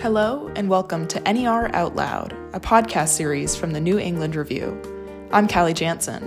[0.00, 4.80] Hello, and welcome to NER Out Loud, a podcast series from the New England Review.
[5.32, 6.22] I'm Cali Jantzen.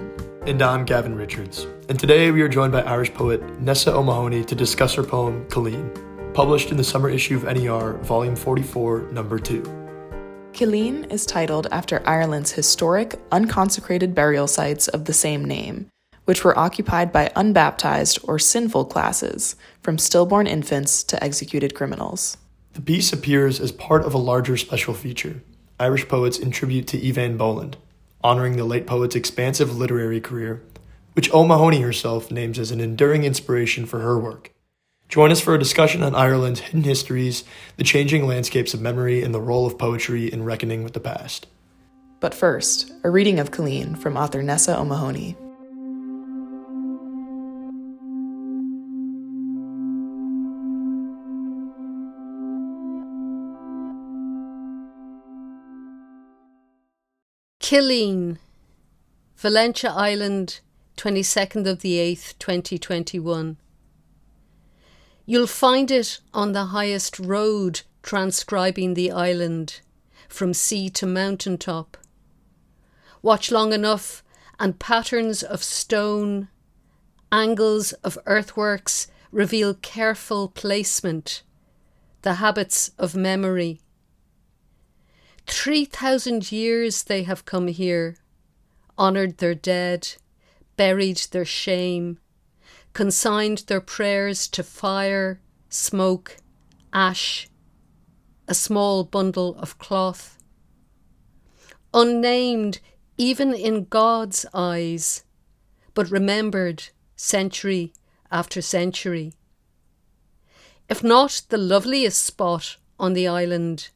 [0.45, 1.65] And I'm Gavin Richards.
[1.87, 6.33] And today we are joined by Irish poet Nessa O'Mahony to discuss her poem, Cillín,
[6.33, 9.61] published in the summer issue of NER, volume 44, number 2.
[10.51, 15.87] Cillín is titled after Ireland's historic, unconsecrated burial sites of the same name,
[16.25, 22.35] which were occupied by unbaptized or sinful classes, from stillborn infants to executed criminals.
[22.73, 25.41] The piece appears as part of a larger special feature
[25.79, 27.75] Irish Poets in Tribute to Eavan Boland,
[28.23, 30.63] honoring the late poet's expansive literary career,
[31.13, 34.53] which O'Mahony herself names as an enduring inspiration for her work.
[35.09, 37.43] Join us for a discussion on Ireland's hidden histories,
[37.75, 41.47] the changing landscapes of memory, and the role of poetry in reckoning with the past.
[42.21, 45.35] But first, a reading of Cillín from author Nessa O'Mahony.
[57.71, 58.37] Cillín,
[59.37, 60.59] Valentia Island,
[60.97, 63.55] 22nd of the 8th, 2021.
[65.25, 69.79] You'll find it on the highest road transcribing the island,
[70.27, 71.95] from sea to mountain top.
[73.21, 74.21] Watch long enough,
[74.59, 76.49] and patterns of stone,
[77.31, 81.41] angles of earthworks reveal careful placement,
[82.23, 83.79] the habits of memory.
[85.51, 88.15] Three thousand years they have come here,
[88.97, 90.13] honoured their dead,
[90.77, 92.19] buried their shame,
[92.93, 96.37] consigned their prayers to fire, smoke,
[96.93, 97.49] ash,
[98.47, 100.39] a small bundle of cloth.
[101.93, 102.79] Unnamed
[103.17, 105.25] even in God's eyes,
[105.93, 106.85] but remembered
[107.17, 107.91] century
[108.31, 109.33] after century.
[110.87, 113.89] If not the loveliest spot on the island,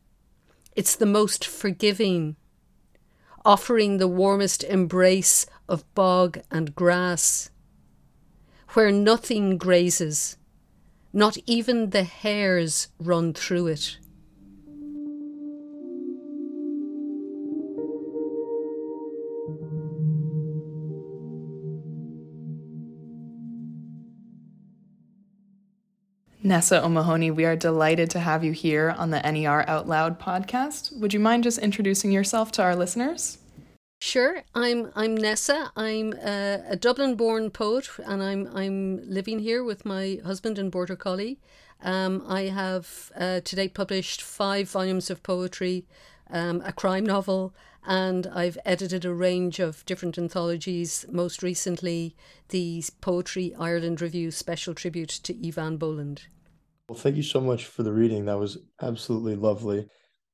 [0.75, 2.35] it's the most forgiving,
[3.45, 7.49] offering the warmest embrace of bog and grass,
[8.69, 10.37] where nothing grazes,
[11.13, 13.97] not even the hares run through it.
[26.45, 30.95] Nessa O'Mahony, we are delighted to have you here on the NER Out Loud podcast.
[30.99, 33.39] Would you mind just introducing yourself to our listeners?
[33.99, 35.71] Sure, I'm I'm Nessa.
[35.75, 40.95] I'm a, a Dublin-born poet, and I'm I'm living here with my husband and border
[40.95, 41.39] collie.
[41.81, 45.87] Um, I have uh, to date published five volumes of poetry,
[46.29, 47.55] um, a crime novel,
[47.87, 51.07] and I've edited a range of different anthologies.
[51.09, 52.15] Most recently,
[52.49, 56.27] the Poetry Ireland Review special tribute to Eavan Boland.
[56.87, 58.25] Well, thank you so much for the reading.
[58.25, 59.87] That was absolutely lovely.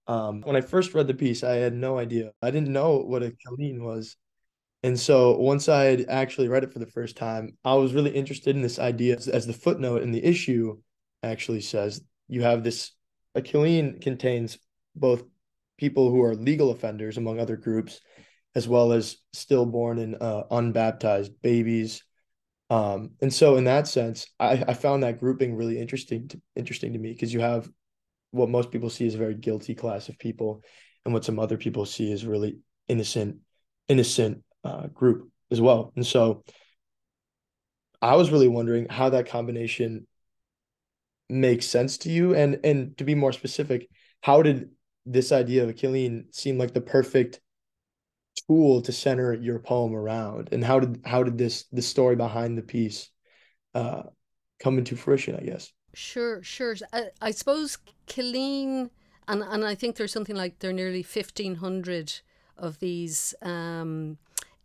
[0.08, 2.32] Um, when I first read the piece, I had no idea.
[2.42, 4.18] I didn't know what a Killeen was.
[4.84, 8.12] And so once I had actually read it for the first time, I was really
[8.12, 9.16] interested in this idea.
[9.16, 10.78] As the footnote in the issue
[11.24, 12.92] actually says, you have this
[13.36, 14.58] a Killeen contains
[14.96, 15.24] both
[15.78, 18.02] people who are legal offenders, among other groups,
[18.56, 22.04] as well as stillborn and uh, unbaptized babies,
[22.72, 26.94] um, and so in that sense, I, I found that grouping really interesting to, interesting
[26.94, 27.70] to me because you have
[28.32, 30.64] what most people see as a very guilty class of people
[31.04, 33.40] and what some other people see as really innocent
[33.90, 35.92] innocent uh, group as well.
[35.98, 36.46] And so
[38.02, 40.08] I was really wondering how that combination
[41.30, 43.90] makes sense to you and and to be more specific,
[44.22, 44.70] how did
[45.06, 47.42] this idea of a Killeen seem like the perfect
[48.48, 50.50] tool to center your poem around?
[50.52, 53.10] And how did how did this the story behind the piece
[53.76, 54.04] uh
[54.60, 55.72] come into fruition i guess?
[55.94, 56.76] Sure sure.
[56.94, 57.78] I, I suppose
[58.08, 58.90] Killeen
[59.28, 62.22] and and i think there's something like there are nearly 1500
[62.58, 64.18] of these um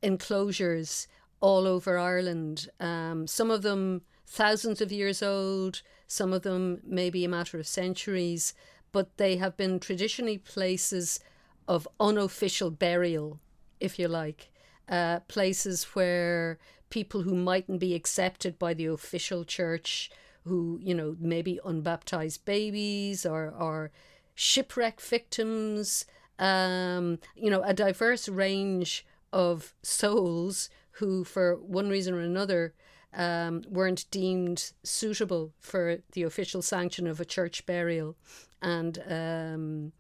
[0.03, 1.09] enclosures
[1.41, 2.69] all over ireland.
[2.81, 7.67] Um some of them thousands of years old some of them maybe a matter of
[7.67, 8.55] centuries
[8.93, 11.21] but they have been traditionally places
[11.69, 13.41] of unofficial burial
[13.81, 14.51] if you like,
[14.89, 16.59] uh, places where
[16.91, 20.11] people who mightn't be accepted by the official church,
[20.45, 23.91] who, you know, maybe unbaptized babies or, or
[24.35, 26.05] shipwreck victims,
[26.39, 32.75] um, you know, a diverse range of souls who, for one reason or another,
[33.13, 38.17] um, weren't deemed suitable for the official sanction of a church burial.
[38.63, 39.93] And um,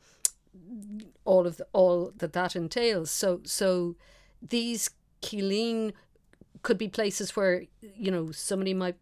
[1.24, 3.10] all of the, all that that entails.
[3.10, 3.96] So so
[4.42, 4.90] these
[5.22, 5.92] Killeen
[6.62, 8.96] could be places where you know somebody might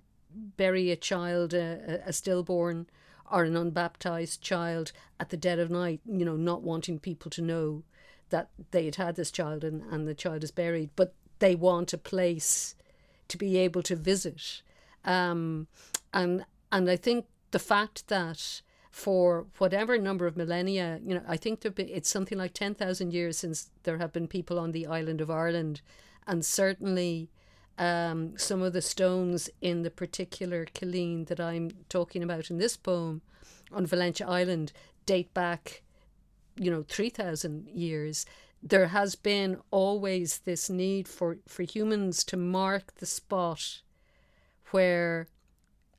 [0.57, 2.87] bury a child, a, a stillborn,
[3.31, 7.43] or an unbaptized child at the dead of night, you know, not wanting people to
[7.43, 7.83] know
[8.31, 11.93] that they had had this child and, and the child is buried, but they want
[11.93, 12.75] a place
[13.29, 14.63] to be able to visit.
[15.05, 15.69] Um,
[16.13, 18.63] and and I think the fact that
[18.95, 23.13] for whatever number of millennia, you know, I think there be, it's something like 10,000
[23.13, 25.81] years since there have been people on the island of Ireland.
[26.29, 27.29] And certainly
[27.77, 32.77] um, some of the stones in the particular Killeen that I'm talking about in this
[32.77, 33.21] poem
[33.73, 34.73] on Valentia Island
[35.07, 35.83] date back,
[36.55, 38.25] you know, 3,000 years.
[38.63, 43.83] There has been always this need for, for humans to mark the spot
[44.71, 45.27] where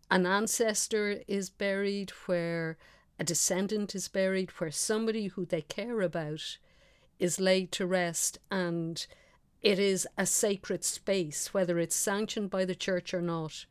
[0.10, 2.78] an ancestor is buried, where
[3.20, 6.58] a descendant is buried, where somebody who they care about
[7.20, 9.08] is laid to rest, and
[9.62, 13.66] it is a sacred space, whether it's sanctioned by the church or not.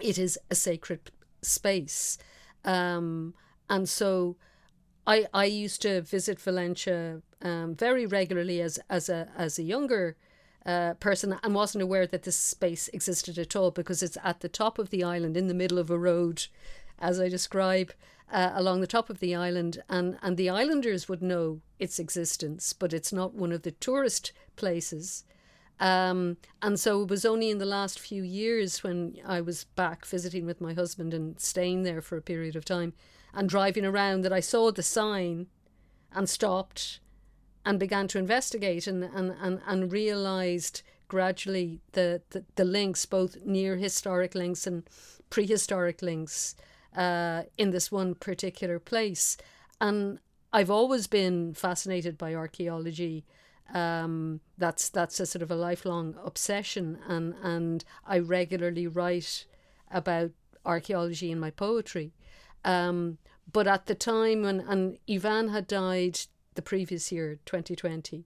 [0.00, 1.10] It is a sacred
[1.42, 2.18] space.
[2.64, 3.34] Um,
[3.70, 4.36] and so
[5.06, 10.16] I, I used to visit Valentia um, very regularly as, as, a, as a younger
[10.68, 14.50] uh, person and wasn't aware that this space existed at all because it's at the
[14.50, 16.46] top of the island in the middle of a road,
[16.98, 17.90] as I describe,
[18.30, 19.82] uh, along the top of the island.
[19.88, 24.32] And, and the islanders would know its existence, but it's not one of the tourist
[24.56, 25.24] places.
[25.80, 30.04] Um, and so it was only in the last few years when I was back
[30.04, 32.92] visiting with my husband and staying there for a period of time
[33.32, 35.46] and driving around that I saw the sign
[36.12, 37.00] and stopped
[37.68, 43.36] and began to investigate and, and, and, and realized gradually the, the, the links, both
[43.44, 44.88] near historic links and
[45.28, 46.56] prehistoric links,
[46.96, 49.36] uh, in this one particular place.
[49.82, 50.18] And
[50.50, 53.26] I've always been fascinated by archaeology.
[53.74, 59.44] Um, that's that's a sort of a lifelong obsession, and and I regularly write
[59.90, 60.30] about
[60.64, 62.14] archaeology in my poetry.
[62.64, 63.18] Um,
[63.52, 66.20] but at the time when and Eavan had died
[66.58, 68.24] the previous year, 2020.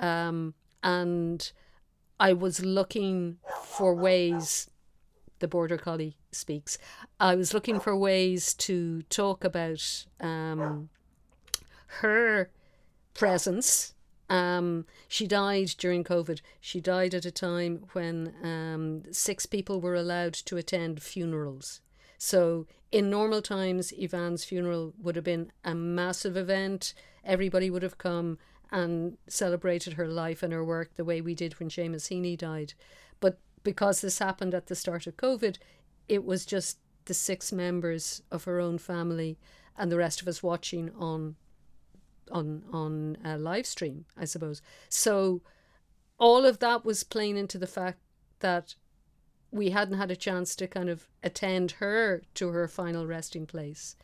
[0.00, 1.52] Um, and
[2.18, 4.68] I was looking for ways,
[5.38, 6.76] the border collie speaks,
[7.20, 10.88] I was looking for ways to talk about um,
[12.02, 12.50] her
[13.14, 13.94] presence.
[14.28, 16.40] Um, she died during COVID.
[16.60, 21.80] She died at a time when um, six people were allowed to attend funerals.
[22.18, 26.92] So, in normal times, Eavan's funeral would have been a massive event
[27.28, 28.38] everybody would have come
[28.72, 32.74] and celebrated her life and her work the way we did when Seamus Heaney died.
[33.20, 35.56] But because this happened at the start of COVID,
[36.08, 39.38] it was just the six members of her own family
[39.76, 41.36] and the rest of us watching on
[42.30, 44.60] on on a live stream, I suppose.
[44.88, 45.40] So
[46.18, 48.00] all of that was playing into the fact
[48.40, 48.74] that
[49.50, 53.96] we hadn't had a chance to kind of attend her to her final resting place.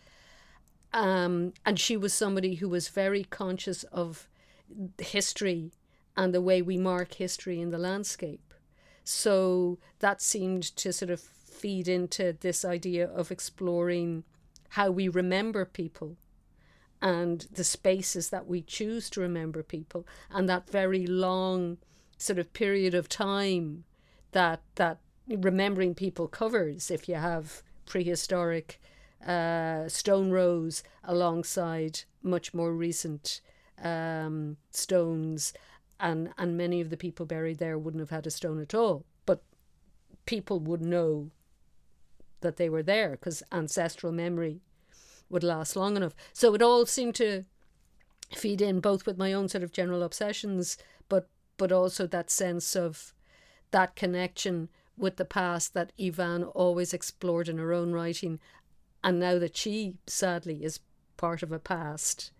[0.95, 4.29] Um, and she was somebody who was very conscious of
[4.99, 5.73] history
[6.17, 8.55] and the way we mark history in the landscape.
[9.03, 14.23] So that seemed to sort of feed into this idea of exploring
[14.71, 16.17] how we remember people
[17.03, 21.77] and the spaces that we choose to remember people and that very long
[22.17, 23.85] sort of period of time
[24.33, 24.99] that that
[25.29, 28.81] remembering people covers if you have prehistoric
[29.27, 33.41] uh, stone rows alongside much more recent
[33.83, 35.53] um, stones,
[36.01, 39.05] and and many of the people buried there wouldn't have had a stone at all,
[39.27, 39.43] but
[40.27, 41.31] people would know
[42.41, 44.61] that they were there because ancestral memory
[45.29, 46.15] would last long enough.
[46.33, 47.45] So it all seemed to
[48.35, 50.77] feed in both with my own sort of general obsessions,
[51.09, 53.13] but but also that sense of
[53.71, 58.39] that connection with the past that Eavan always explored in her own writing
[59.05, 60.81] and now that she sadly is
[61.17, 62.33] part of a past,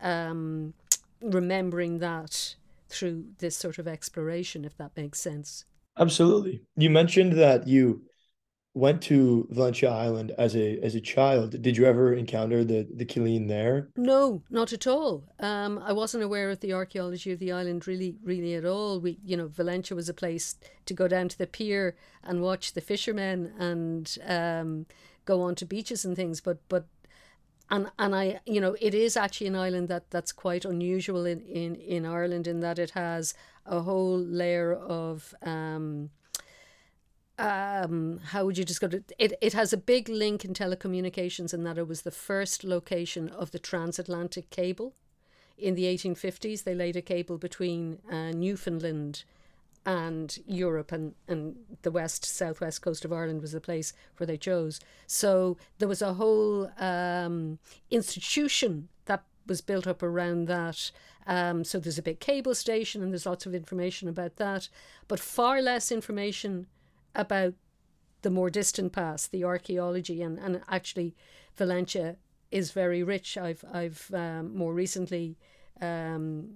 [0.00, 0.74] um,
[1.22, 2.54] remembering that
[2.88, 5.64] through this sort of exploration, if that makes sense.
[5.98, 6.62] Absolutely.
[6.76, 8.02] You mentioned that you
[8.74, 11.60] went to Valentia Island as a as a child.
[11.60, 13.88] Did you ever encounter the the Killeen there?
[13.96, 15.24] No, not at all.
[15.40, 19.00] Um, I wasn't aware of the archaeology of the island really, really at all.
[19.00, 22.72] We, you know, Valentia was a place to go down to the pier and watch
[22.72, 24.86] the fishermen and um,
[25.24, 26.86] go on to beaches and things, but but
[27.70, 31.40] and and I you know it is actually an island that that's quite unusual in
[31.40, 33.34] in in Ireland in that it has
[33.66, 36.10] a whole layer of um
[37.38, 39.12] um how would you describe it?
[39.18, 43.28] It it has a big link in telecommunications in that it was the first location
[43.28, 44.94] of the transatlantic cable.
[45.56, 49.24] In the 1850s they laid a cable between uh, Newfoundland
[49.84, 54.36] and Europe and, and the west southwest coast of Ireland was the place where they
[54.36, 54.80] chose.
[55.06, 57.58] So there was a whole um,
[57.90, 60.90] institution that was built up around that.
[61.26, 64.68] Um, so there's a big cable station and there's lots of information about that,
[65.08, 66.66] but far less information
[67.14, 67.54] about
[68.22, 71.14] the more distant past, the archaeology, and, and actually
[71.58, 72.16] Valentia
[72.50, 73.36] is very rich.
[73.36, 75.36] I've I've um, more recently
[75.82, 76.48] um,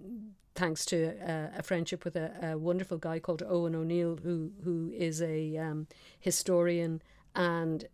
[0.54, 4.90] thanks to uh, a friendship with a, a, wonderful guy called Owen O'Neill, who who
[4.94, 5.86] is a um,
[6.18, 7.02] historian
[7.34, 7.86] and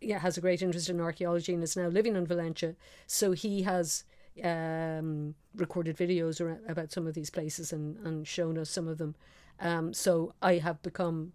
[0.00, 2.76] yeah, has a great interest in archaeology and is now living in Valentia.
[3.06, 4.04] So he has
[4.42, 9.14] um, recorded videos about some of these places and, and shown us some of them.
[9.58, 11.32] Um, so I have become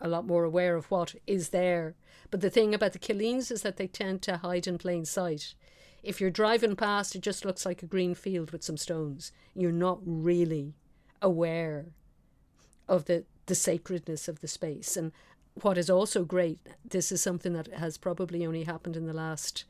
[0.00, 1.94] a lot more aware of what is there.
[2.30, 5.54] But the thing about the Killeens is that they tend to hide in plain sight
[6.02, 9.32] if you're driving past, it just looks like a green field with some stones.
[9.54, 10.74] You're not really
[11.20, 11.86] aware
[12.88, 14.96] of the, the sacredness of the space.
[14.96, 15.12] And
[15.54, 19.64] what is also great, this is something that has probably only happened in the last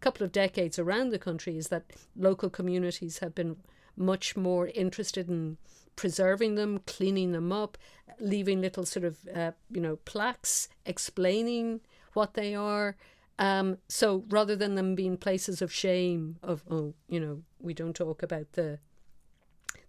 [0.00, 1.84] couple of decades around the country, is that
[2.16, 3.56] local communities have been
[3.96, 5.56] much more interested in
[5.94, 7.78] preserving them, cleaning them up,
[8.18, 11.80] leaving little sort of, uh, you know, plaques explaining
[12.12, 12.96] what they are,
[13.38, 17.96] um, so rather than them being places of shame, of oh, you know, we don't
[17.96, 18.78] talk about the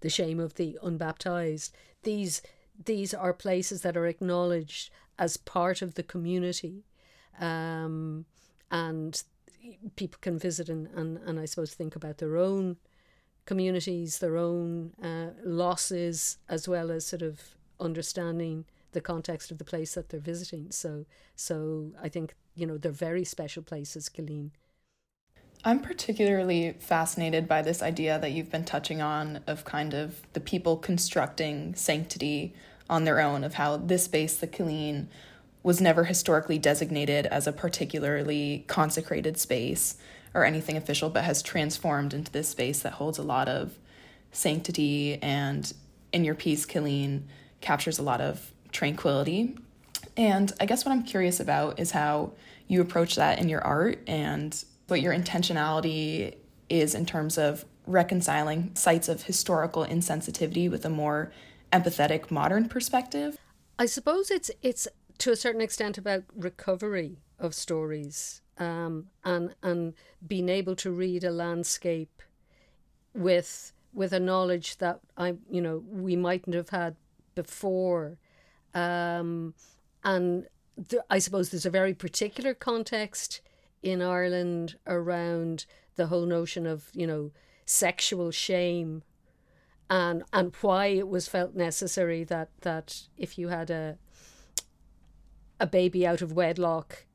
[0.02, 1.74] the shame of the unbaptized.
[2.04, 2.42] These
[2.86, 6.84] these are places that are acknowledged as part of the community,
[7.40, 8.26] um,
[8.70, 9.24] and
[9.96, 12.78] people can visit and, and, and I suppose think about their own
[13.46, 17.42] communities, their own uh, losses, as well as sort of
[17.80, 20.72] understanding the context of the place that they're visiting.
[20.72, 24.52] So, so I think you know they're very special places, Killeen.
[25.66, 30.40] I'm particularly fascinated by this idea that you've been touching on of kind of the
[30.40, 32.54] people constructing sanctity
[32.90, 35.08] on their own, of how this space, the Killeen,
[35.64, 39.98] was never historically designated as a particularly consecrated space
[40.34, 43.78] or anything official, but has transformed into this space that holds a lot of
[44.32, 45.74] sanctity and
[46.12, 47.24] in your piece, Cillín
[47.62, 49.58] captures a lot of tranquility.
[50.16, 52.32] And I guess what I'm curious about is how
[52.68, 56.36] you approach that in your art and what your intentionality
[56.70, 61.32] is in terms of reconciling sites of historical insensitivity with a more
[61.72, 63.38] empathetic modern perspective.
[63.80, 64.88] I suppose it's it's
[65.20, 69.94] to a certain extent about recovery of stories um, and and
[70.26, 72.22] being able to read a landscape
[73.14, 76.96] with with a knowledge that I you know we mightn't have had
[77.36, 78.18] before
[78.78, 79.54] um,
[80.04, 80.48] and
[80.90, 83.42] th- I suppose there's a very particular context
[83.82, 85.66] in Ireland around
[85.96, 87.32] the whole notion of, you know,
[87.66, 89.04] sexual shame
[89.90, 93.98] and and why it was felt necessary that that if you had a
[95.60, 97.06] a baby out of wedlock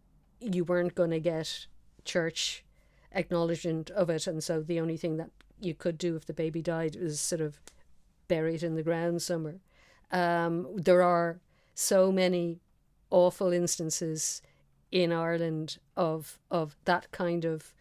[0.40, 1.66] you weren't going to get
[2.04, 2.64] church
[3.14, 4.26] acknowledgement of it.
[4.26, 7.40] And so the only thing that you could do if the baby died was sort
[7.40, 7.60] of
[8.28, 9.60] bury it in the ground somewhere.
[10.10, 11.40] Um, there are
[11.74, 12.60] so many
[13.10, 14.42] awful instances
[14.90, 17.74] in Ireland of of that kind of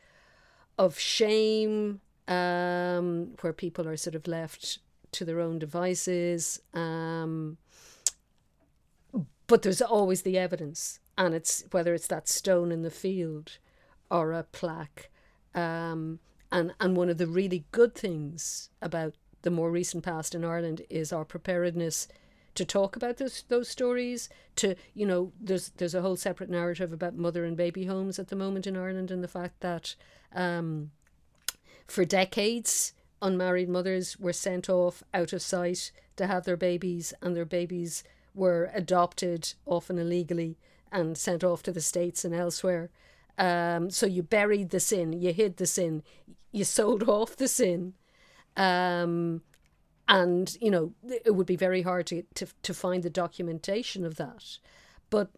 [0.77, 4.79] of shame um, where people are sort of left
[5.11, 6.61] to their own devices.
[6.73, 7.57] Um,
[9.47, 13.57] but there's always the evidence, and it's whether it's that stone in the field
[14.09, 15.09] or a plaque.
[15.53, 16.19] Um,
[16.51, 20.83] and and one of the really good things about the more recent past in Ireland
[20.89, 22.07] is our preparedness
[22.55, 26.91] to talk about those those stories to you know there's there's a whole separate narrative
[26.91, 29.95] about mother and baby homes at the moment in Ireland and the fact that
[30.33, 30.91] um,
[31.87, 37.35] for decades unmarried mothers were sent off out of sight to have their babies and
[37.35, 38.03] their babies
[38.33, 40.57] were adopted often illegally
[40.91, 42.89] and sent off to the states and elsewhere.
[43.37, 46.03] Um, so you buried the sin you hid the sin
[46.51, 47.93] you sold off the sin.
[48.57, 49.41] Um,
[50.11, 50.91] and you know
[51.25, 54.57] it would be very hard to, to, to find the documentation of that.
[55.09, 55.31] But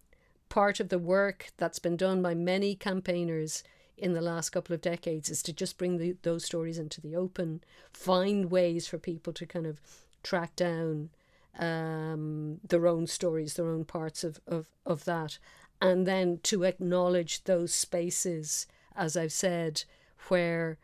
[0.49, 3.63] part of the work that's been done by many campaigners
[3.97, 7.15] in the last couple of decades is to just bring the, those stories into the
[7.15, 7.61] open
[7.93, 9.79] find ways for people to kind of
[10.23, 11.09] track down
[11.59, 15.37] um, their own stories their own parts of, of, of that.
[15.79, 18.65] And then to acknowledge those spaces
[18.95, 19.83] as i've said
[20.29, 20.77] where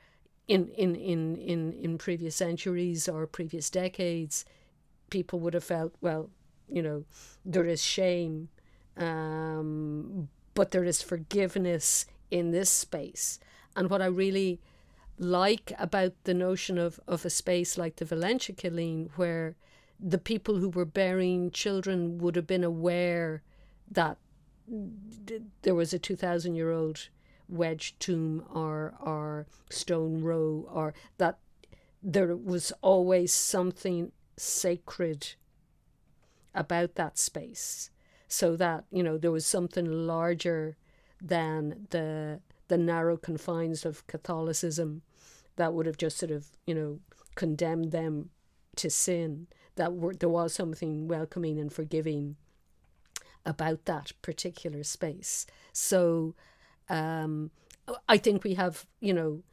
[0.50, 4.46] in in in in in previous centuries or previous decades,
[5.12, 6.30] people would have felt well,
[6.68, 7.06] you know,
[7.46, 8.50] there is shame,
[8.98, 13.40] um, but there is forgiveness in this space.
[13.76, 14.60] And what I really
[15.20, 19.56] like about the notion of, of a space like the Valentia Killeen, where
[20.00, 23.44] the people who were burying children would have been aware
[23.92, 24.18] that
[25.62, 27.10] there was a 2,000 year old
[27.50, 31.40] wedge tomb or, or stone row, or that
[32.02, 35.36] there was always something sacred
[36.56, 37.90] about that space.
[38.28, 40.78] So that, you know, there was something larger
[41.22, 45.02] than the the narrow confines of Catholicism
[45.56, 47.00] that would have just sort of, you know,
[47.34, 48.30] condemned them
[48.76, 49.48] to sin.
[49.76, 52.36] That were, there was something welcoming and forgiving
[53.46, 55.48] about that particular space.
[55.74, 56.36] So
[56.90, 57.52] um,
[58.08, 59.44] I think we have, you know,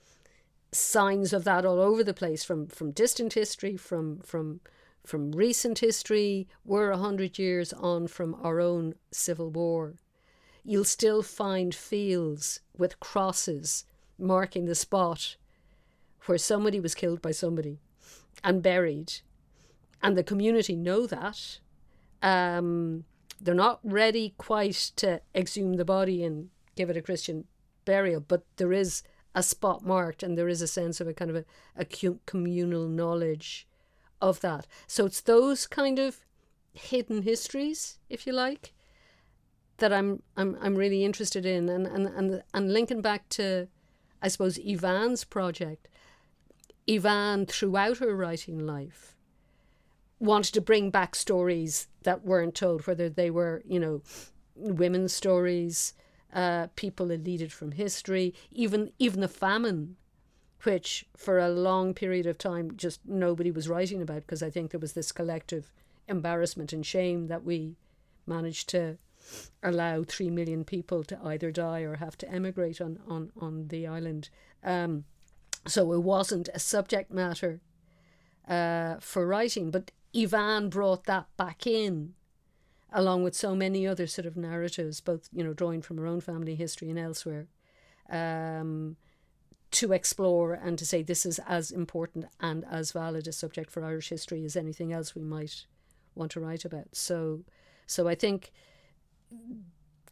[0.72, 4.60] signs of that all over the place from from distant history, from from
[5.04, 6.48] from recent history.
[6.64, 9.94] We're a hundred years on from our own civil war.
[10.64, 13.84] You'll still find fields with crosses
[14.18, 15.36] marking the spot
[16.24, 17.78] where somebody was killed by somebody
[18.42, 19.12] and buried,
[20.02, 21.60] and the community know that.
[22.22, 23.04] Um,
[23.40, 27.44] they're not ready quite to exhume the body and give it a Christian
[27.84, 29.02] burial, but there is
[29.34, 31.44] a spot marked and there is a sense of a kind of a,
[31.76, 31.84] a
[32.26, 33.66] communal knowledge
[34.20, 34.66] of that.
[34.86, 36.20] So it's those kind of
[36.72, 38.72] hidden histories, if you like,
[39.78, 43.68] that I'm I'm I'm really interested in and and and, and linking back to
[44.22, 45.88] I suppose Eavan's project.
[46.88, 49.16] Eavan throughout her writing life
[50.18, 54.02] wanted to bring back stories that weren't told, whether they were, you know,
[54.54, 55.92] women's stories,
[56.32, 59.96] uh, people eluded from history, even even the famine,
[60.62, 64.70] which for a long period of time just nobody was writing about because I think
[64.70, 65.72] there was this collective
[66.08, 67.76] embarrassment and shame that we
[68.26, 68.98] managed to
[69.62, 73.86] allow three million people to either die or have to emigrate on on on the
[73.86, 74.28] island.
[74.62, 75.04] Um,
[75.66, 77.60] so it wasn't a subject matter
[78.48, 82.14] uh, for writing, but Eavan brought that back in,
[82.92, 86.20] along with so many other sort of narratives, both you know drawing from her own
[86.20, 87.48] family history and elsewhere,
[88.10, 88.96] um,
[89.72, 93.84] to explore and to say this is as important and as valid a subject for
[93.84, 95.66] Irish history as anything else we might
[96.14, 96.94] want to write about.
[96.94, 97.44] So,
[97.86, 98.52] so I think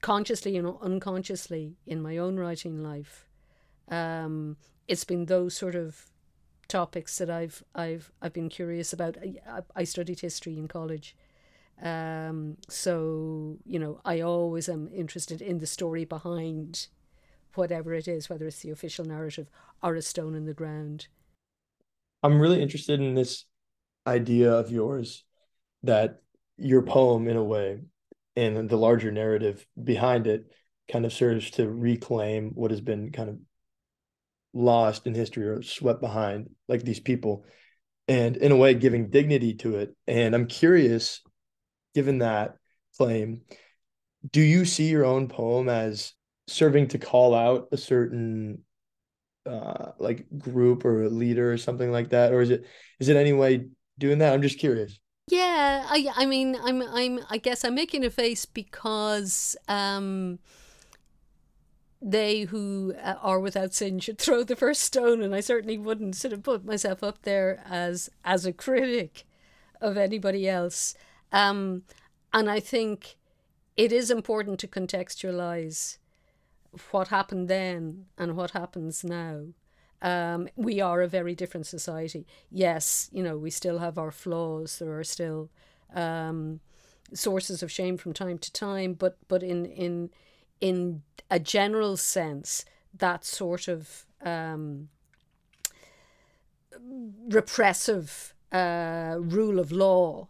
[0.01, 3.27] consciously and unconsciously in my own writing life,
[3.89, 4.57] um,
[4.87, 6.11] it's been those sort of
[6.69, 9.17] topics that I've I've I've been curious about.
[9.19, 11.17] I, I studied history in college,
[11.83, 16.89] um, so you know I always am interested in the story behind
[17.55, 19.49] whatever it is, whether it's the official narrative
[19.83, 21.07] or a stone in the ground.
[22.23, 23.45] I'm really interested in this
[24.07, 25.25] idea of yours
[25.83, 26.21] that
[26.57, 27.81] your poem, in a way,
[28.37, 30.47] and the larger narrative behind it,
[30.91, 33.39] kind of serves to reclaim what has been kind of
[34.53, 37.45] lost in history or swept behind like these people
[38.07, 41.23] and in a way giving dignity to it and i'm curious
[41.95, 42.57] given that
[42.97, 43.43] claim
[44.33, 46.13] do you see your own poem as
[46.47, 48.63] serving to call out a certain
[49.47, 52.33] uh like group or a leader or something like that?
[52.33, 52.67] Or is it
[53.01, 53.67] is it any way
[53.99, 54.33] doing that?
[54.33, 54.99] I'm just curious.
[55.29, 60.39] Yeah i i mean i'm i'm i guess i'm making a face because um
[62.03, 66.15] they who uh, are without sin should throw the first stone and i certainly wouldn't
[66.15, 69.25] sort of put myself up there as as a critic
[69.81, 70.95] of anybody else
[71.35, 71.83] um,
[72.33, 73.17] and i think
[73.77, 75.99] it is important to contextualize
[76.91, 79.47] what happened then and what happens now.
[80.03, 82.27] Um, we are a very different society.
[82.51, 84.79] Yes you know we still have our flaws.
[84.79, 85.51] There are still
[85.95, 86.61] um,
[87.13, 90.11] sources of shame from time to time but but in in
[90.61, 92.65] in a general sense,
[92.97, 94.89] that sort of um,
[97.29, 100.29] repressive uh, rule of law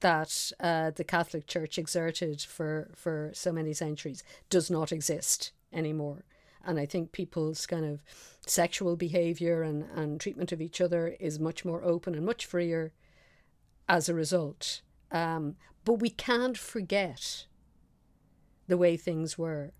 [0.00, 6.24] that uh, the Catholic Church exerted for, for so many centuries does not exist anymore.
[6.64, 8.02] And I think people's kind of
[8.46, 12.92] sexual behavior and, and treatment of each other is much more open and much freer
[13.88, 14.82] as a result.
[15.10, 17.46] Um, but we can't forget
[18.68, 19.72] the way things were.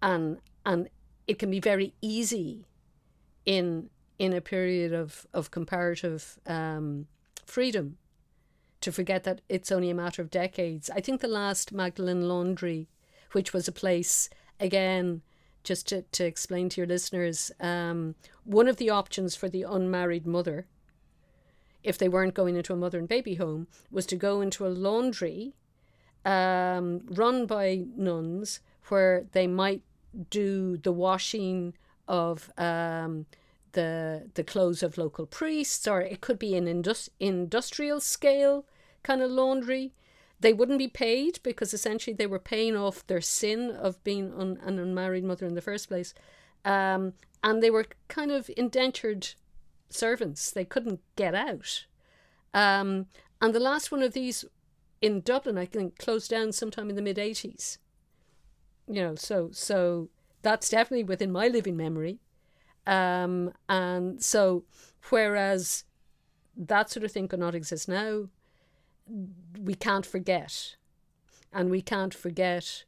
[0.00, 0.88] And and
[1.26, 2.66] it can be very easy
[3.44, 7.06] in in a period of, of comparative um,
[7.46, 7.96] freedom
[8.80, 10.90] to forget that it's only a matter of decades.
[10.90, 12.88] I think the last Magdalen Laundry,
[13.32, 15.22] which was a place, again,
[15.64, 18.14] just to, to explain to your listeners, um,
[18.44, 20.66] one of the options for the unmarried mother,
[21.82, 24.68] if they weren't going into a mother and baby home, was to go into a
[24.68, 25.54] laundry
[26.24, 29.82] um, run by nuns where they might
[30.30, 31.74] do the washing
[32.06, 33.26] of um,
[33.72, 38.64] the the clothes of local priests, or it could be an indus- industrial scale
[39.02, 39.92] kind of laundry.
[40.40, 44.58] They wouldn't be paid because essentially they were paying off their sin of being un-
[44.62, 46.14] an unmarried mother in the first place,
[46.64, 49.34] um, and they were kind of indentured
[49.90, 50.50] servants.
[50.50, 51.86] They couldn't get out.
[52.54, 53.06] Um,
[53.40, 54.44] and the last one of these
[55.00, 57.78] in Dublin, I think, closed down sometime in the mid eighties.
[58.86, 60.08] You know, so so
[60.42, 62.20] that's definitely within my living memory.
[62.88, 64.64] Um, and so,
[65.10, 65.84] whereas
[66.56, 68.28] that sort of thing could not exist now,
[69.60, 70.76] we can't forget.
[71.52, 72.84] And we can't forget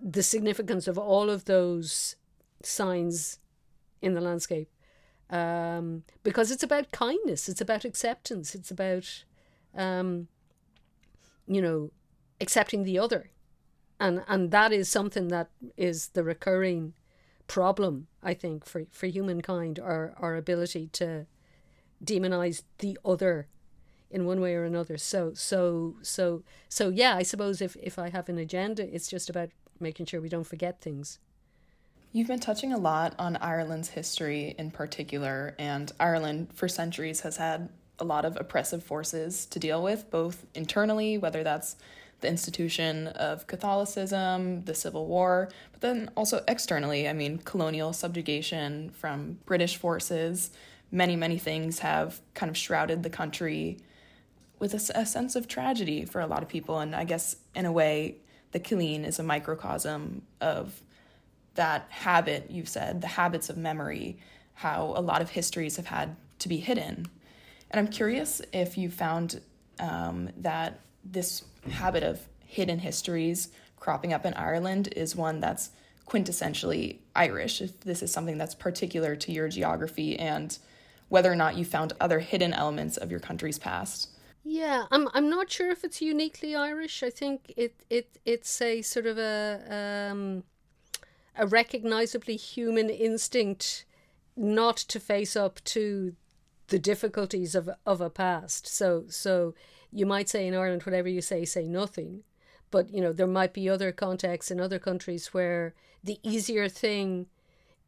[0.00, 2.14] the significance of all of those
[2.62, 3.40] signs
[4.00, 4.70] in the landscape.
[5.30, 9.24] Um, because it's about kindness, it's about acceptance, it's about,
[9.74, 10.28] um,
[11.48, 11.90] you know,
[12.40, 13.30] accepting the other.
[13.98, 16.94] And, and that is something that is the recurring
[17.46, 21.26] problem, I think, for, for humankind, our, our ability to
[22.04, 23.48] demonize the other
[24.10, 24.96] in one way or another.
[24.96, 29.28] So so so so yeah, I suppose if, if I have an agenda, it's just
[29.28, 31.18] about making sure we don't forget things.
[32.12, 37.36] You've been touching a lot on Ireland's history in particular, and Ireland for centuries has
[37.36, 41.76] had a lot of oppressive forces to deal with, both internally, whether that's
[42.20, 47.08] the institution of Catholicism, the Civil War, but then also externally.
[47.08, 50.50] I mean, colonial subjugation from British forces.
[50.90, 53.78] Many, many things have kind of shrouded the country
[54.58, 56.78] with a, a sense of tragedy for a lot of people.
[56.78, 58.16] And I guess, in a way,
[58.52, 60.82] the Killeen is a microcosm of
[61.54, 64.18] that habit, you've said, the habits of memory,
[64.54, 67.06] how a lot of histories have had to be hidden.
[67.70, 69.40] And I'm curious if you found
[69.80, 75.70] um, that this habit of hidden histories cropping up in Ireland is one that's
[76.06, 80.58] quintessentially Irish, if this is something that's particular to your geography and
[81.08, 84.10] whether or not you found other hidden elements of your country's past.
[84.44, 87.02] Yeah, I'm I'm not sure if it's uniquely Irish.
[87.02, 90.44] I think it it it's a sort of a um,
[91.36, 93.84] a recognizably human instinct
[94.36, 96.14] not to face up to
[96.68, 98.68] the difficulties of of a past.
[98.68, 99.54] So so
[99.92, 102.22] you might say in Ireland, whatever you say, say nothing.
[102.70, 107.26] But, you know, there might be other contexts in other countries where the easier thing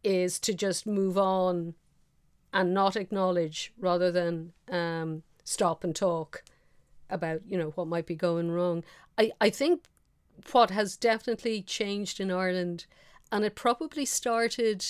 [0.04, 1.74] is to just move on
[2.52, 6.42] and not acknowledge rather than um, stop and talk
[7.10, 8.84] about, you know, what might be going wrong.
[9.16, 9.84] I, I think
[10.52, 12.86] what has definitely changed in Ireland,
[13.32, 14.84] and it probably started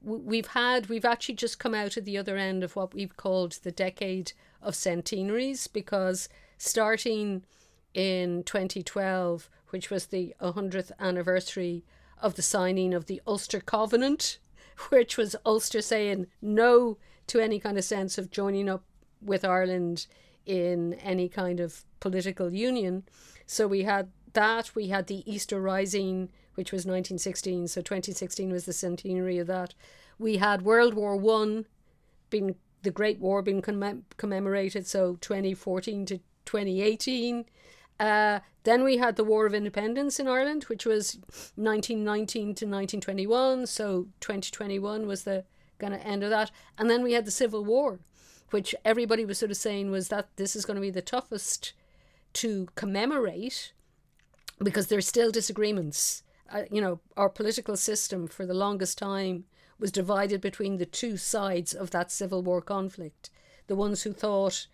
[0.00, 3.58] we've had we've actually just come out at the other end of what we've called
[3.62, 7.44] the decade of centenaries because starting
[7.94, 11.84] in 2012, which was the 100th anniversary
[12.20, 14.38] of the signing of the Ulster Covenant,
[14.90, 18.84] which was Ulster saying no to any kind of sense of joining up
[19.20, 20.06] with Ireland
[20.46, 23.04] in any kind of political union.
[23.46, 28.64] So we had that, we had the Easter Rising, which was 1916, so 2016 was
[28.64, 29.74] the centenary of that.
[30.18, 31.66] We had World War One
[32.30, 37.44] being the Great War being commem- commemorated, so 2014 to 2018.
[38.00, 41.18] Uh, then we had the War of Independence in Ireland, which was
[41.56, 43.66] 1919 to 1921.
[43.66, 45.44] So 2021 was the
[45.78, 46.50] kind of end of that.
[46.78, 48.00] And then we had the Civil War,
[48.50, 51.74] which everybody was sort of saying was that this is going to be the toughest
[52.34, 53.72] to commemorate
[54.62, 56.22] because there's still disagreements.
[56.50, 59.44] Uh, you know, our political system for the longest time
[59.78, 63.30] was divided between the two sides of that Civil War conflict.
[63.66, 64.66] The ones who thought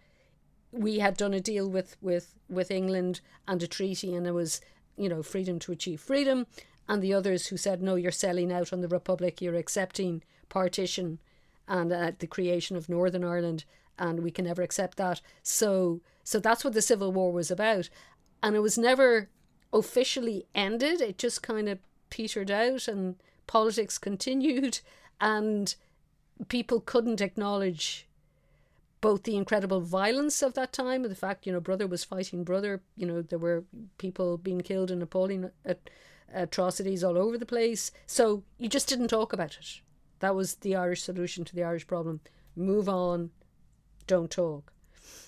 [0.75, 4.61] we had done a deal with, with, with England and a treaty, and there was,
[4.97, 6.47] you know, freedom to achieve freedom,
[6.89, 11.19] and the others who said, no, you're selling out on the Republic, you're accepting partition
[11.67, 13.65] and uh, the creation of Northern Ireland,
[13.99, 15.21] and we can never accept that.
[15.43, 17.89] So, so that's what the Civil War was about,
[18.43, 19.31] and it was never
[19.73, 21.01] officially ended.
[21.01, 21.79] It just kind of
[22.11, 24.81] petered out, and politics continued,
[25.21, 25.75] and
[26.49, 28.07] people couldn't acknowledge
[29.05, 32.81] both the incredible violence of that time, the fact, you know, brother was fighting brother,
[32.97, 33.63] you know, there were
[33.99, 35.75] people being killed in appalling uh,
[36.33, 37.93] atrocities all over the place.
[38.07, 39.83] So you just didn't talk about it.
[40.21, 42.21] That was the Irish solution to the Irish problem.
[42.57, 43.29] Move on,
[44.07, 44.73] don't talk.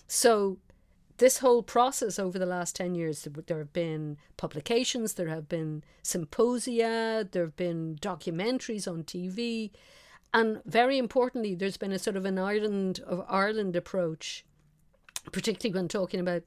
[0.07, 0.57] So
[1.19, 5.85] this whole process over the last 10 years, there have been publications, there have been
[6.03, 9.71] symposia, there have been documentaries on TV.
[10.37, 14.45] And very importantly, there's been a sort of an Ireland of Ireland approach,
[15.33, 16.43] particularly when talking about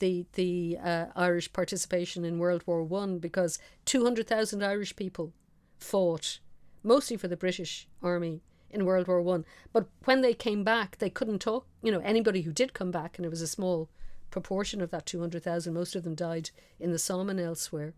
[0.00, 5.32] the the uh, Irish participation in World War One, because two hundred thousand Irish people
[5.78, 6.40] fought
[6.82, 9.46] mostly for the British Army in World War One.
[9.72, 11.66] But when they came back, they couldn't talk.
[11.82, 13.88] You know, anybody who did come back, and it was a small
[14.30, 17.94] proportion of that 200,000, most of them died in the Somme and elsewhere.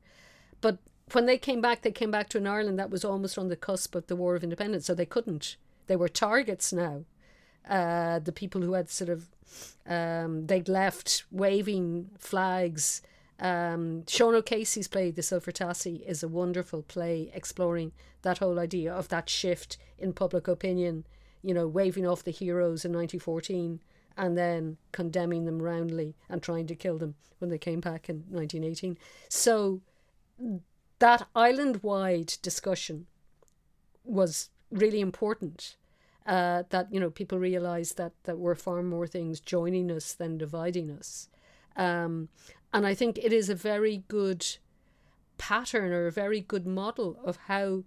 [0.60, 0.78] But
[1.12, 3.56] when they came back, they came back to an Ireland that was almost on the
[3.56, 5.56] cusp of the War of Independence, so they couldn't.
[5.86, 7.04] They were targets now.
[7.68, 9.28] Uh, the people who had sort of
[9.86, 13.02] um, they'd left waving flags.
[13.40, 18.92] Um, Sean O'Casey's play, The Silver Tassie, is a wonderful play exploring that whole idea
[18.92, 21.06] of that shift in public opinion,
[21.42, 23.80] you know, waving off the heroes in 1914
[24.16, 28.24] and then condemning them roundly and trying to kill them when they came back in
[28.30, 28.96] 1918.
[29.28, 29.80] So
[31.04, 33.04] that island wide discussion
[34.04, 35.76] was really important.
[36.24, 40.38] Uh, that you know people realized that that were far more things joining us than
[40.38, 41.28] dividing us,
[41.76, 42.30] um,
[42.72, 44.46] and I think it is a very good
[45.36, 47.84] pattern or a very good model of how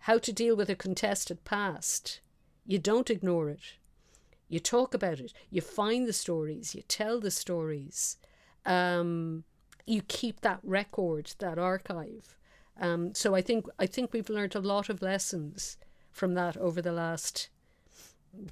[0.00, 2.20] how to deal with a contested past.
[2.66, 3.78] You don't ignore it.
[4.50, 5.32] You talk about it.
[5.48, 6.74] You find the stories.
[6.74, 8.18] You tell the stories.
[8.66, 9.44] Um,
[9.86, 12.36] you keep that record, that archive.
[12.80, 15.76] Um, so I think I think we've learned a lot of lessons
[16.12, 17.48] from that over the last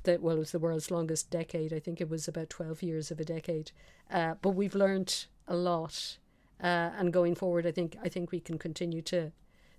[0.04, 1.72] that well it was the world's longest decade.
[1.72, 3.70] I think it was about twelve years of a decade.
[4.10, 6.18] Uh, but we've learned a lot,
[6.62, 9.32] uh, and going forward, I think I think we can continue to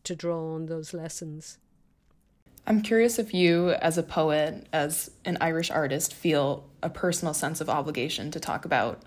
[0.03, 1.57] to draw on those lessons.
[2.65, 7.61] I'm curious if you, as a poet, as an Irish artist, feel a personal sense
[7.61, 9.03] of obligation to talk about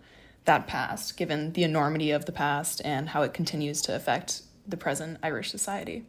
[0.46, 4.76] that past, given the enormity of the past and how it continues to affect the
[4.76, 6.04] present Irish society.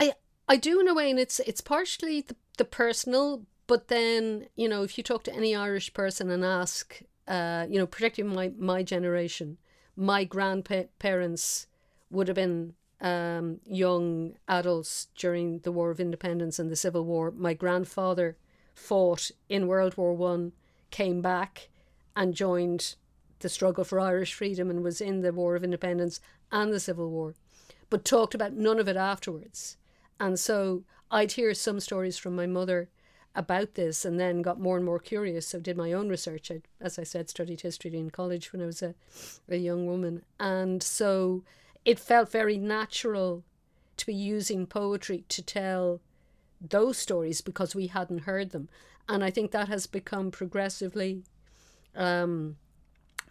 [0.00, 0.14] I
[0.48, 4.68] I do in a way, and it's it's partially the, the personal, but then you
[4.68, 8.52] know if you talk to any Irish person and ask, uh, you know, particularly my
[8.58, 9.58] my generation,
[9.96, 11.66] my grandparents
[12.10, 17.30] would have been um, young adults during the War of Independence and the Civil War.
[17.30, 18.36] My grandfather
[18.74, 20.52] fought in World War One,
[20.90, 21.68] came back,
[22.16, 22.96] and joined
[23.40, 26.20] the struggle for Irish freedom and was in the War of Independence
[26.50, 27.34] and the Civil War,
[27.90, 29.76] but talked about none of it afterwards.
[30.20, 32.88] And so I'd hear some stories from my mother
[33.34, 35.46] about this and then got more and more curious.
[35.46, 36.50] So did my own research.
[36.50, 38.94] I, as I said, studied history in college when I was a,
[39.48, 40.22] a young woman.
[40.40, 41.44] And so
[41.84, 43.44] it felt very natural
[43.96, 46.00] to be using poetry to tell
[46.60, 48.68] those stories because we hadn't heard them.
[49.08, 51.22] And I think that has become progressively
[51.94, 52.56] um,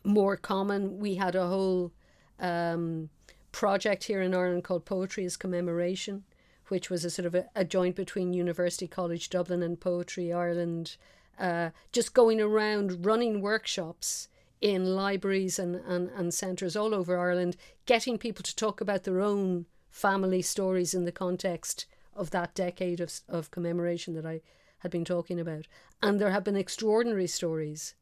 [0.04, 1.00] more common.
[1.00, 1.92] We had a whole
[2.40, 3.10] um,
[3.58, 6.26] project here in Ireland called Poetry as Commemoration,
[6.68, 10.96] which was a sort of a, a joint between University College Dublin and Poetry Ireland,
[11.40, 14.28] uh, just going around running workshops
[14.62, 19.22] in libraries and, and, and centres all over Ireland, getting people to talk about their
[19.22, 24.42] own family stories in the context of that decade of, of commemoration that I
[24.80, 25.66] had been talking about.
[26.04, 27.96] And there have been extraordinary stories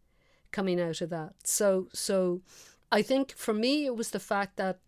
[0.51, 1.35] coming out of that.
[1.45, 2.41] So so
[2.91, 4.79] I think for me it was the fact that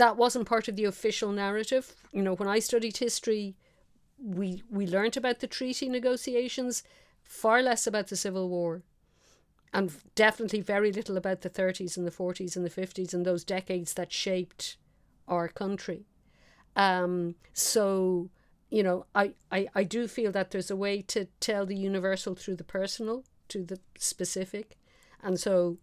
[0.00, 1.94] that wasn't part of the official narrative.
[2.10, 3.54] You know, when I studied history,
[4.18, 6.82] we we learnt about the treaty negotiations,
[7.22, 8.82] far less about the Civil War
[9.72, 13.44] and definitely very little about the 30s and the 40s and the 50s and those
[13.44, 14.76] decades that shaped
[15.28, 16.06] our country.
[16.74, 18.30] Um, so,
[18.68, 22.34] you know, I, I, I do feel that there's a way to tell the universal
[22.34, 24.76] through the personal to the specific.
[25.22, 25.78] And so,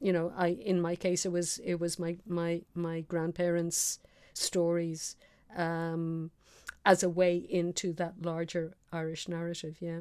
[0.00, 3.98] you know, I in my case it was it was my my my grandparents'
[4.32, 5.16] stories
[5.56, 6.30] um,
[6.84, 9.76] as a way into that larger Irish narrative.
[9.80, 10.00] Yeah.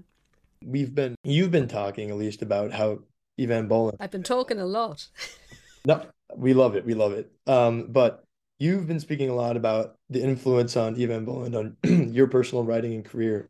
[0.66, 3.00] We've been you've been talking at least about how
[3.40, 3.98] Eavan Boland.
[4.00, 5.08] I've been talking a lot.
[5.86, 6.86] no, we love it.
[6.86, 7.32] We love it.
[7.48, 8.24] Um, but
[8.60, 11.78] you've been speaking a lot about the influence on Eavan Boland on
[12.14, 13.50] your personal writing and career.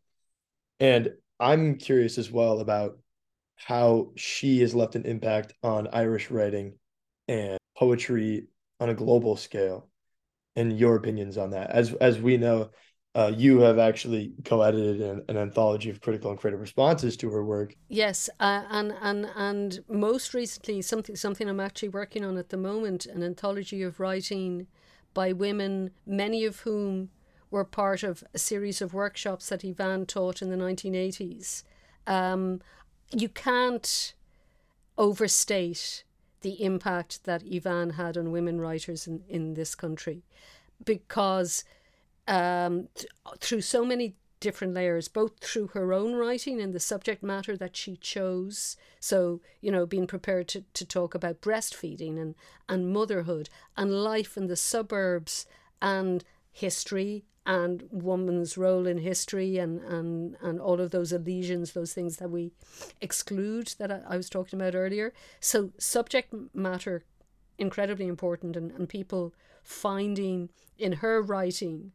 [0.80, 2.98] And I'm curious as well about
[3.64, 6.74] how she has left an impact on Irish writing
[7.28, 8.46] and poetry
[8.78, 9.88] on a global scale
[10.54, 11.70] and your opinions on that.
[11.70, 12.70] As as we know,
[13.14, 17.42] uh, you have actually co-edited an, an, anthology of critical and creative responses to her
[17.42, 17.74] work.
[17.88, 22.58] Yes, uh, and and and most recently, something something I'm actually working on at the
[22.58, 24.66] moment, an anthology of writing
[25.14, 27.08] by women, many of whom
[27.50, 31.62] were part of a series of workshops that Eavan taught in the 1980s.
[32.06, 32.60] Um,
[33.14, 34.14] you can't
[34.96, 36.04] overstate
[36.42, 40.22] the impact that Eavan had on women writers in, in this country
[40.84, 41.64] because
[42.28, 47.22] um, th- through so many different layers, both through her own writing and the subject
[47.22, 48.76] matter that she chose.
[49.00, 52.34] So, you know, being prepared to, to talk about breastfeeding and,
[52.68, 55.46] and motherhood and life in the suburbs
[55.80, 56.22] and
[56.52, 62.16] history and woman's role in history and, and, and all of those elisions, those things
[62.16, 62.52] that we
[63.00, 65.12] exclude that I, I was talking about earlier.
[65.40, 67.04] So, subject matter,
[67.58, 71.92] incredibly important, and, and people finding in her writing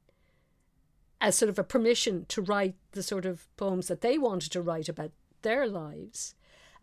[1.22, 4.62] as sort of a permission to write the sort of poems that they wanted to
[4.62, 6.36] write about their lives,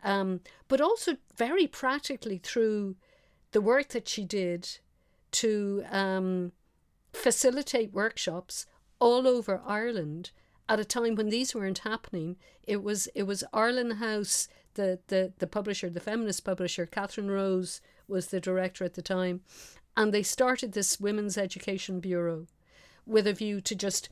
[0.03, 2.95] um, but also very practically through
[3.51, 4.77] the work that she did
[5.31, 6.51] to um,
[7.17, 8.65] facilitate workshops
[8.99, 10.31] all over Ireland
[10.69, 12.37] at a time when these weren't happening.
[12.63, 17.81] It was it was Arlen House, the the the publisher, the feminist publisher, Catherine Rose
[18.07, 19.41] was the director at the time,
[19.95, 22.47] and they started this women's education bureau
[23.05, 24.09] with a view to just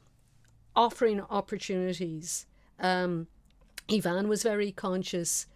[0.75, 2.45] offering opportunities.
[2.79, 3.27] Um,
[3.87, 5.47] Eavan was very conscious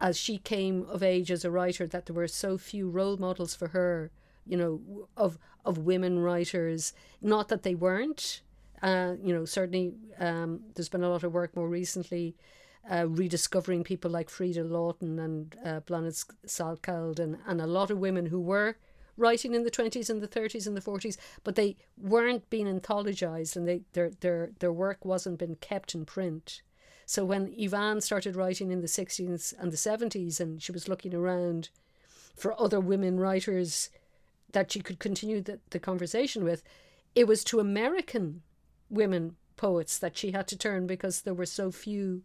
[0.00, 3.54] as she came of age as a writer that there were so few role models
[3.54, 4.10] for her,
[4.46, 6.92] you know, of of women writers.
[7.22, 8.42] Not that they weren't,
[8.82, 12.36] uh, you know, certainly um, there's been a lot of work more recently.
[12.90, 17.96] Uh, rediscovering people like Freda Laughton and uh, Blanaid Salkeld and, and a lot of
[17.96, 18.76] women who were
[19.16, 23.56] writing in the 20s and the 30s and the 40s, but they weren't being anthologized
[23.56, 26.62] and they, their, their, their work wasn't being kept in print.
[27.06, 31.14] So when Eavan started writing in the 60s and the 70s, and she was looking
[31.14, 31.68] around
[32.34, 33.90] for other women writers
[34.54, 36.62] that she could continue the, the conversation with,
[37.14, 38.42] it was to American
[38.88, 42.22] women poets that she had to turn because there were so few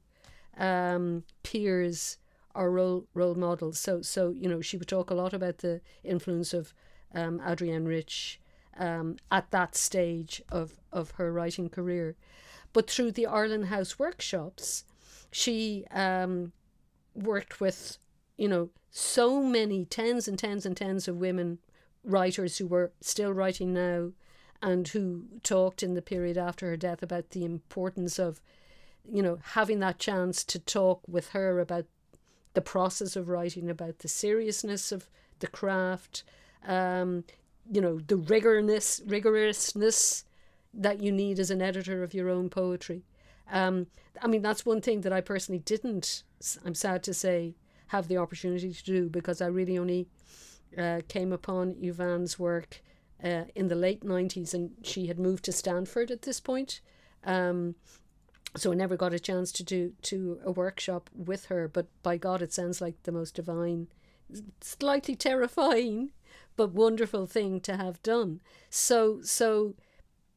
[0.58, 2.18] um, peers
[2.56, 3.80] or role role models.
[3.80, 6.74] So so you know she would talk a lot about the influence of
[7.14, 8.40] um, Adrienne Rich
[8.78, 12.16] um, at that stage of of her writing career.
[12.74, 14.84] But through the Arlen House workshops,
[15.32, 16.52] she um,
[17.16, 17.98] worked with,
[18.38, 21.60] you know, so many tens and tens and tens of women
[22.10, 24.12] writers who were still writing now
[24.62, 28.42] and who talked in the period after her death about the importance of,
[29.10, 31.86] you know, having that chance to talk with her about
[32.54, 36.24] the process of writing, about the seriousness of the craft,
[36.68, 37.24] um,
[37.72, 40.24] you know, the rigorness, rigorousness
[40.74, 43.04] that you need as an editor of your own poetry.
[43.52, 43.88] Um,
[44.22, 46.24] I mean, that's one thing that I personally didn't,
[46.66, 47.56] I'm sad to say,
[47.88, 50.08] have the opportunity to do because I really only
[50.78, 52.82] uh, came upon Eavan's work
[53.24, 56.82] uh, in the late 90s and she had moved to Stanford at this point.
[57.24, 57.76] Um,
[58.56, 62.18] so I never got a chance to do to a workshop with her, but by
[62.18, 63.88] God, it sounds like the most divine,
[64.62, 66.12] slightly terrifying,
[66.56, 68.42] but wonderful thing to have done.
[68.70, 69.76] So, so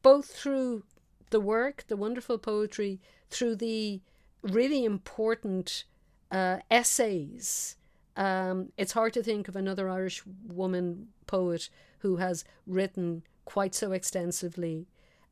[0.03, 0.83] both through
[1.31, 4.01] the work, the wonderful poetry, through the
[4.43, 5.85] really important
[6.29, 7.77] uh, essays.
[8.15, 13.91] Um, it's hard to think of another Irish woman poet who has written quite so
[13.91, 14.87] extensively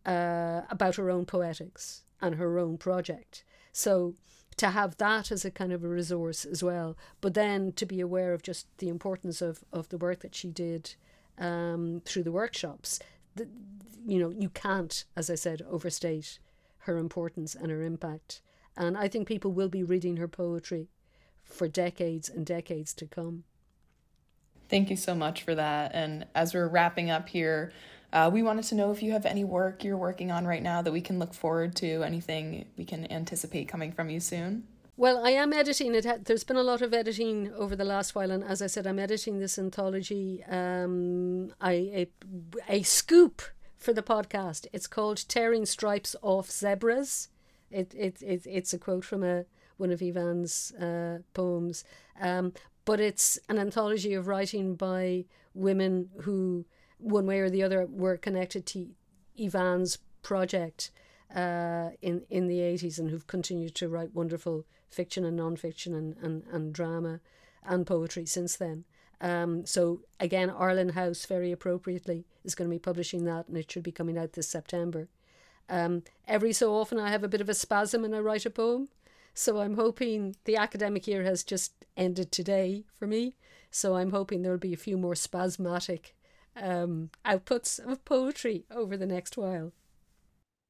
[0.05, 3.43] uh, about her own poetics and her own project.
[3.71, 4.15] So
[4.57, 8.01] to have that as a kind of a resource as well, but then to be
[8.01, 10.95] aware of just the importance of, of the work that she did
[11.37, 12.99] um, through the workshops
[13.35, 13.47] the,
[14.05, 16.39] you know, you can't, as I said, overstate
[16.79, 18.41] her importance and her impact.
[18.75, 20.87] And I think people will be reading her poetry
[21.43, 23.43] for decades and decades to come.
[24.69, 25.91] Thank you so much for that.
[25.93, 27.73] And as we're wrapping up here,
[28.13, 30.81] uh, we wanted to know if you have any work you're working on right now
[30.81, 34.63] that we can look forward to, anything we can anticipate coming from you soon.
[34.97, 36.25] Well, I am editing it.
[36.25, 38.99] There's been a lot of editing over the last while, and as I said, I'm
[38.99, 40.43] editing this anthology.
[40.47, 42.07] Um, I a,
[42.67, 43.41] a scoop
[43.77, 44.67] for the podcast.
[44.73, 47.29] It's called "Tearing Stripes Off Zebras."
[47.71, 49.45] It it, it it's a quote from a
[49.81, 51.83] one of Eavan's uh, poems,
[52.21, 52.53] um,
[52.85, 56.65] but it's an anthology of writing by women who,
[56.97, 58.79] one way or the other, were connected to
[59.35, 60.91] Eavan's project
[61.35, 66.15] uh, in in the eighties and who've continued to write wonderful fiction and non-fiction and,
[66.21, 67.19] and, and drama
[67.63, 68.83] and poetry since then.
[69.21, 73.71] Um, so again, Arlen House very appropriately is going to be publishing that, and it
[73.71, 75.07] should be coming out this September.
[75.69, 78.49] Um, every so often, I have a bit of a spasm and I write a
[78.49, 78.89] poem.
[79.33, 83.35] So I'm hoping the academic year has just ended today for me.
[83.69, 86.15] So I'm hoping there'll be a few more spasmodic
[86.55, 89.71] um, outputs of poetry over the next while.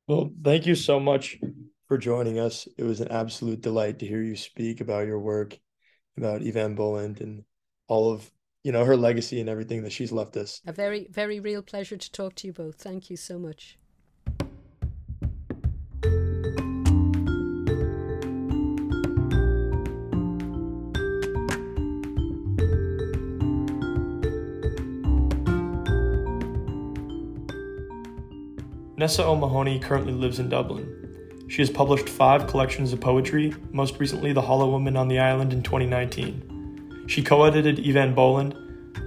[0.07, 1.39] Well, thank you so much
[1.87, 2.67] for joining us.
[2.77, 5.57] It was an absolute delight to hear you speak about your work,
[6.17, 7.43] about Eavan Boland and
[7.87, 8.31] all of
[8.63, 10.61] you know her legacy and everything that she's left us.
[10.65, 12.75] A very, very real pleasure to talk to you both.
[12.75, 13.77] Thank you so much.
[29.01, 31.47] Nessa O'Mahony currently lives in Dublin.
[31.49, 35.53] She has published five collections of poetry, most recently The Hollow Woman on the Island
[35.53, 37.05] in 2019.
[37.07, 38.55] She co edited Eavan Boland,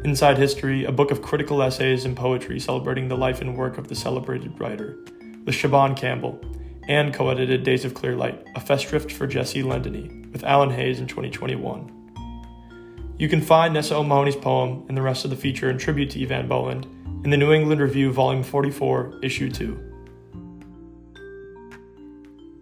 [0.05, 3.87] Inside History, a book of critical essays and poetry celebrating the life and work of
[3.87, 4.99] the celebrated writer,
[5.45, 6.41] with Siobhan Campbell,
[6.89, 10.99] and co edited Days of Clear Light, a festschrift for Jessie Lendennie, with Alan Hayes
[10.99, 13.15] in 2021.
[13.17, 16.19] You can find Nessa O'Mahony's poem and the rest of the feature in tribute to
[16.19, 16.89] Eavan Boland
[17.25, 19.93] in the New England Review, Volume 44, Issue 2.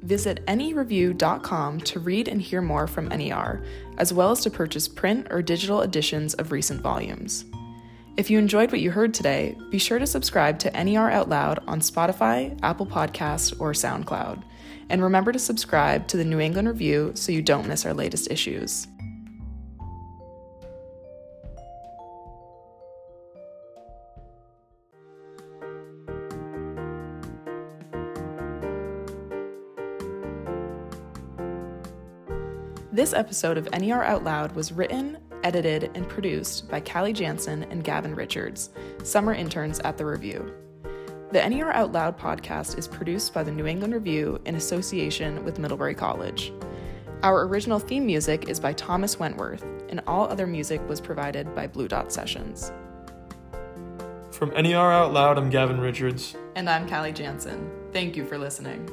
[0.03, 3.65] Visit nereview.com to read and hear more from NER,
[3.99, 7.45] as well as to purchase print or digital editions of recent volumes.
[8.17, 11.61] If you enjoyed what you heard today, be sure to subscribe to NER Out Loud
[11.67, 14.45] on Spotify, Apple Podcasts, or SoundCloud.
[14.89, 18.31] And remember to subscribe to the New England Review so you don't miss our latest
[18.31, 18.87] issues.
[33.03, 37.83] This episode of NER Out Loud was written, edited, and produced by Cali Jantzen and
[37.83, 38.71] Gavin Richards,
[39.03, 40.55] summer interns at The Review.
[41.33, 45.59] The NER Out Loud podcast is produced by the New England Review in association with
[45.59, 46.53] Middlebury College.
[47.25, 51.67] Our original theme music is by Thomas Wentworth, and all other music was provided by
[51.67, 52.71] Blue Dot Sessions.
[54.31, 56.37] From NER Out Loud, I'm Gavin Richards.
[56.55, 57.69] And I'm Cali Jantzen.
[57.93, 58.89] Thank you for listening.